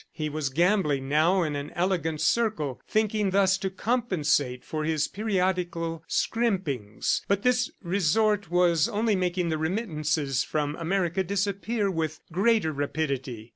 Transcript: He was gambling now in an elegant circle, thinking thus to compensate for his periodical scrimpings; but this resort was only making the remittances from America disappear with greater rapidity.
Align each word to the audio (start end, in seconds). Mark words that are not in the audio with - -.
He 0.11 0.29
was 0.29 0.49
gambling 0.49 1.07
now 1.09 1.43
in 1.43 1.55
an 1.55 1.71
elegant 1.75 2.21
circle, 2.21 2.81
thinking 2.87 3.29
thus 3.29 3.55
to 3.59 3.69
compensate 3.69 4.65
for 4.65 4.83
his 4.83 5.07
periodical 5.07 6.03
scrimpings; 6.07 7.21
but 7.27 7.43
this 7.43 7.69
resort 7.83 8.49
was 8.49 8.89
only 8.89 9.15
making 9.15 9.49
the 9.49 9.59
remittances 9.59 10.43
from 10.43 10.75
America 10.77 11.23
disappear 11.23 11.91
with 11.91 12.19
greater 12.31 12.71
rapidity. 12.71 13.49